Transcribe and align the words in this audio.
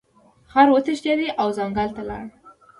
خر 0.51 0.67
وتښتید 0.71 1.21
او 1.41 1.47
ځنګل 1.57 1.89
ته 1.95 2.01
لاړ. 2.09 2.23